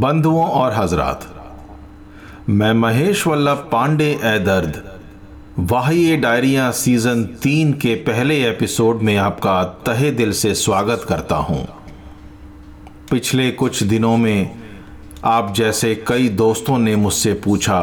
[0.00, 1.24] बंधुओं और हजरात।
[2.48, 5.00] मैं महेश वल्लभ पांडे ए दर्द।
[5.58, 11.68] वाहिए डायरिया सीज़न तीन के पहले एपिसोड में आपका तहे दिल से स्वागत करता हूँ।
[13.10, 14.50] पिछले कुछ दिनों में
[15.24, 17.80] आप जैसे कई दोस्तों ने मुझसे पूछा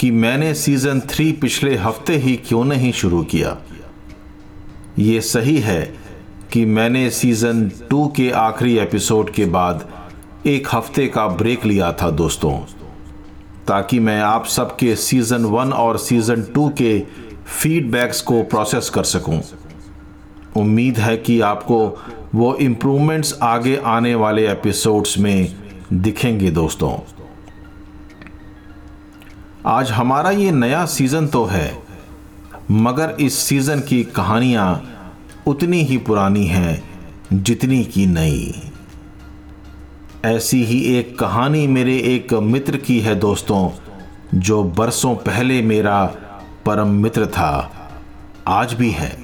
[0.00, 3.56] कि मैंने सीज़न थ्री पिछले हफ़्ते ही क्यों नहीं शुरू किया?
[4.98, 5.94] ये सही है
[6.52, 9.88] कि मैंने सीज़न टू के आखिरी एपिसोड के बाद
[10.46, 12.52] एक हफ़्ते का ब्रेक लिया था, दोस्तों,
[13.66, 16.98] ताकि मैं आप सबके सीज़न वन और सीज़न टू के
[17.46, 19.40] फीडबैक्स को प्रोसेस कर सकूँ।
[20.56, 21.78] उम्मीद है कि आपको
[22.34, 25.54] वो इम्प्रूवमेंट्स आगे आने वाले एपिसोड्स में
[25.92, 26.96] दिखेंगे, दोस्तों
[29.66, 31.82] आज हमारा ये नया सीज़न तो है,
[32.70, 34.82] मगर इस सीज़न की कहानियाँ
[35.46, 36.82] उतनी ही पुरानी हैं
[37.32, 38.67] जितनी की नई
[40.28, 43.68] ऐसी ही एक कहानी मेरे एक मित्र की है दोस्तों,
[44.34, 46.04] जो बरसों पहले मेरा
[46.66, 47.70] परम मित्र था,
[48.48, 49.16] आज भी है।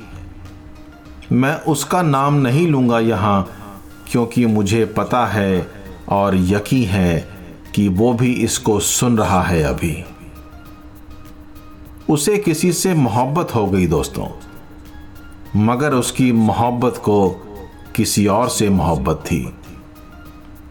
[1.33, 3.49] मैं उसका नाम नहीं लूँगा यहाँ,
[4.11, 5.67] क्योंकि मुझे पता है
[6.09, 7.29] और यकीन है
[7.75, 10.05] कि वो भी इसको सुन रहा है अभी।
[12.09, 14.29] उसे किसी से मोहब्बत हो गई दोस्तों,
[15.57, 17.29] मगर उसकी मोहब्बत को
[17.97, 19.43] किसी और से मोहब्बत थी।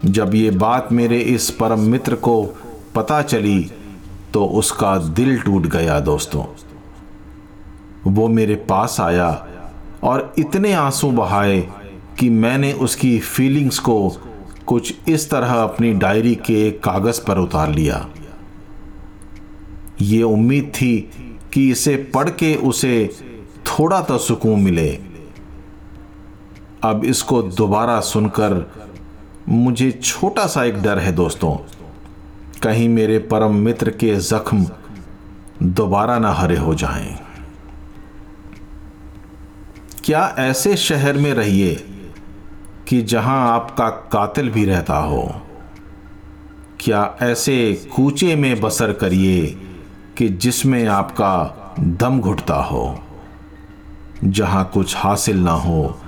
[0.02, 2.42] जब ये बात मेरे इस परम मित्र को
[2.94, 3.70] पता चली
[4.34, 6.44] तो उसका दिल टूट गया दोस्तों।
[8.06, 9.46] वो मेरे पास आया
[10.02, 11.60] और इतने आँसू बहाए
[12.18, 13.96] कि मैंने उसकी फीलिंग्स को
[14.66, 18.06] कुछ इस तरह अपनी डायरी के कागज़ पर उतार लिया।
[20.00, 20.98] ये उम्मीद थी
[21.52, 23.10] कि इसे पढ़ के उसे
[23.66, 24.88] थोड़ा तो सुकून मिले।
[26.82, 28.54] अब इसको दोबारा सुनकर
[29.48, 31.56] मुझे छोटा सा एक डर है दोस्तों।
[32.62, 34.66] कहीं मेरे परम मित्र के जख्म
[35.62, 37.18] दोबारा ना हरे हो जाएँ।
[40.04, 41.74] क्या ऐसे शहर में रहिए
[42.88, 45.34] कि जहाँ आपका कातिल भी रहता हो?
[46.80, 49.46] क्या ऐसे कूचे में बसर करिए
[50.18, 53.00] कि जिसमें आपका दम घुटता हो?
[54.24, 56.00] जहाँ कुछ हासिल ना हो,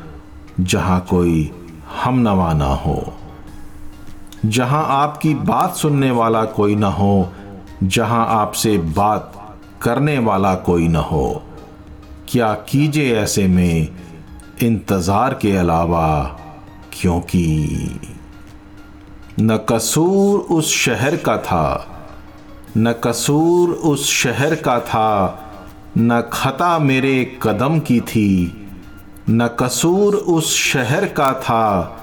[0.61, 1.53] जहाँ कोई
[2.03, 3.16] हम नवा ना हो।
[4.47, 7.29] जहाँ आपकी बात सुनने वाला कोई ना हो,
[7.83, 9.33] जहाँ आपसे बात
[9.83, 11.43] करने वाला कोई ना हो।
[12.29, 13.89] क्या कीजिए ऐसे में
[14.63, 16.23] इंतज़ार के अलावा
[16.93, 18.01] क्योंकि
[19.41, 21.87] न कसूर उस शहर का था,
[22.77, 25.43] न कसूर उस शहर का था,
[25.99, 28.53] न खता मेरे कदम की थी,
[29.31, 32.03] न कसूर उस शहर का था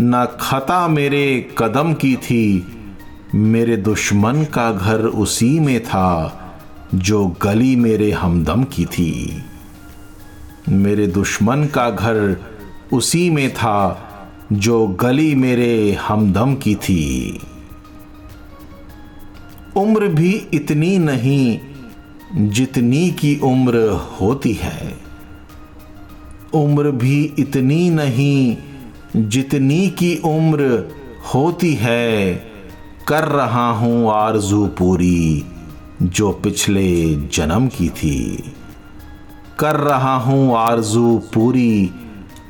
[0.00, 2.66] न खता मेरे कदम की थी,
[3.34, 6.40] मेरे दुश्मन का घर उसी में था,
[6.94, 9.42] जो गली मेरे हमदम की थी।
[10.68, 12.36] मेरे दुश्मन का घर
[12.92, 14.04] उसी में था,
[14.52, 17.40] जो गली मेरे हमदम की थी।
[19.76, 21.60] उम्र भी इतनी नहीं,
[22.34, 23.76] जितनी की उम्र
[24.20, 24.98] होती है।
[26.54, 28.56] उम्र भी इतनी नहीं
[29.16, 30.88] जितनी की उम्र
[31.34, 32.34] होती है,
[33.08, 35.44] कर रहा हूँ आरज़ू पूरी,
[36.02, 38.54] जो पिछले जन्म की थी।
[39.58, 41.90] कर रहा हूँ आरज़ू पूरी,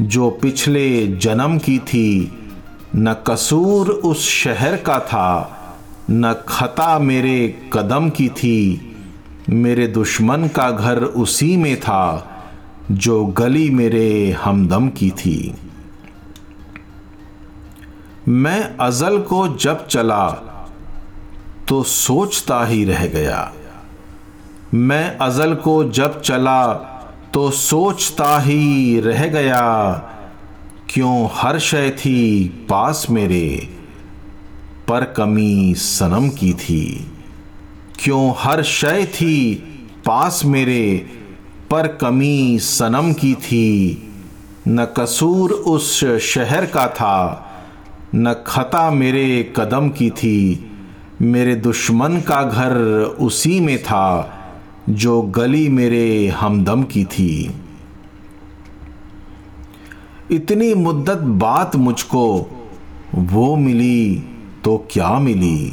[0.03, 2.33] जो पिछले जन्म की थी।
[2.97, 5.59] न कसूर उस शहर का था,
[6.11, 8.95] न खता मेरे कदम की थी।
[9.51, 12.31] मेरे दुश्मन का घर उसी में था,
[12.91, 15.55] जो गली मेरे हमदम की थी।
[18.29, 20.29] मैं अजल को जब चला
[21.69, 23.53] तो सोचता ही रह गया।
[24.75, 26.67] मैं अजल को जब चला
[27.35, 29.93] तो सोचता ही रह गया,
[30.91, 33.69] क्यों हर शय थी पास मेरे,
[34.89, 37.13] पर कमी सनम की थी।
[38.01, 39.55] क्यों हर शय थी
[40.07, 41.07] पास मेरे,
[41.71, 44.05] पर कमी सनम की थी।
[44.69, 47.45] न कसूर उस शहर का था
[48.15, 50.71] न खता मेरे कदम की थी।
[51.23, 54.35] मेरे दुश्मन का घर उसी में था,
[54.91, 57.51] जो गली मेरे हमदम की थी।
[60.31, 62.51] इतनी मुद्दत बात मुझको,
[63.15, 64.23] वो मिली
[64.65, 65.73] तो क्या मिली?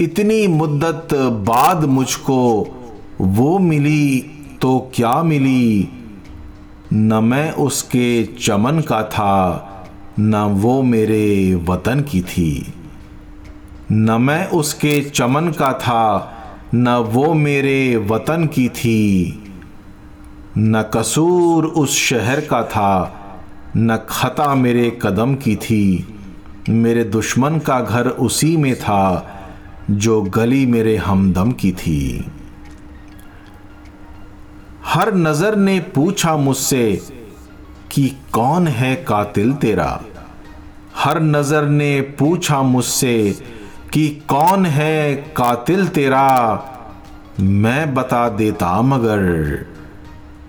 [0.00, 2.66] इतनी मुद्दत बाद मुझको,
[3.20, 4.20] वो मिली
[4.62, 5.88] तो क्या मिली?
[6.92, 9.64] न मैं उसके चमन का था
[10.18, 12.74] न वो मेरे वतन की थी।
[13.92, 16.34] न मैं उसके चमन का था,
[16.74, 19.42] न वो मेरे वतन की थी।
[20.58, 23.14] न कसूर उस शहर का था,
[23.76, 26.14] न खता मेरे कदम की थी।
[26.68, 29.34] मेरे दुश्मन का घर उसी में था,
[29.90, 32.30] जो गली मेरे हमदम की थी।
[34.84, 37.00] हर नज़र ने पूछा मुझसे
[37.98, 40.00] कि कौन है कातिल तेरा?
[40.96, 43.38] हर नज़र ने पूछा मुझसे
[43.92, 46.62] कि कौन है कातिल तेरा?
[47.40, 49.66] मैं बता देता मगर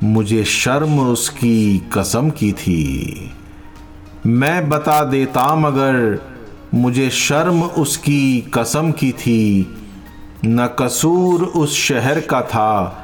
[0.03, 3.31] मुझे शर्म उसकी कसम की थी।
[4.25, 6.25] मैं बता देता मगर
[6.73, 9.77] मुझे शर्म उसकी कसम की थी।
[10.45, 13.03] न कसूर उस शहर का था,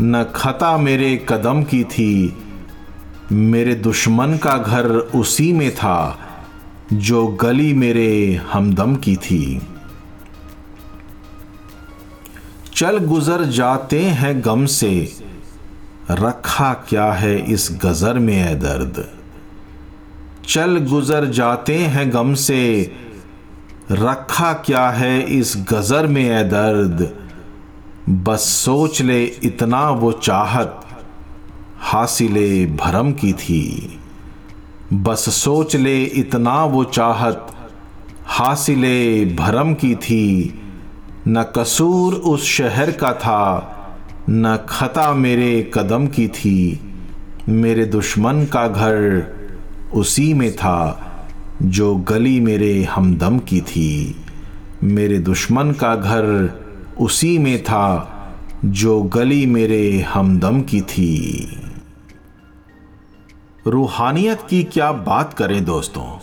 [0.00, 2.36] न खता मेरे कदम की थी।
[3.32, 6.18] मेरे दुश्मन का घर उसी में था,
[6.92, 9.62] जो गली मेरे हमदम की थी।
[12.74, 15.16] चल गुजर जाते हैं गम से,
[16.10, 19.08] रखा क्या है इस गजर में है दर्द?
[20.48, 22.92] चल गुजर जाते हैं गम से,
[23.92, 27.16] रखा क्या है इस गजर में है दर्द?
[28.08, 30.78] बस सोच ले इतना वो चाहत
[31.92, 33.98] हासिले भरम की थी।
[34.92, 37.46] बस सोच ले इतना वो चाहत,
[38.24, 40.54] हासिले भरम की थी।
[41.28, 43.68] न कसूर उस शहर का था,
[44.30, 46.80] न खता मेरे कदम की थी।
[47.48, 49.26] मेरे दुश्मन का घर
[49.94, 51.06] उसी में था,
[51.62, 54.16] जो गली मेरे हमदम की थी।
[54.84, 56.54] मेरे दुश्मन का घर
[56.98, 58.08] उसी में था,
[58.64, 61.48] जो गली मेरे हमदम की थी।
[63.66, 66.18] रूहानियत की क्या बात करें दोस्तों?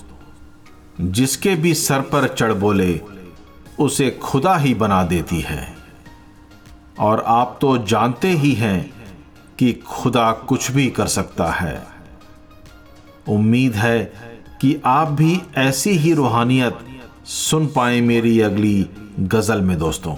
[1.01, 3.01] जिसके भी सर पर चढ़ बोले,
[3.79, 5.75] उसे खुदा ही बना देती है।
[6.99, 8.93] और आप तो जानते ही हैं
[9.59, 11.87] कि खुदा कुछ भी कर सकता है।
[13.27, 14.13] उम्मीद है
[14.61, 16.77] कि आप भी ऐसी ही रूहानियत
[17.25, 18.89] सुन पाए मेरी अगली
[19.19, 20.15] गज़ल में दोस्तों।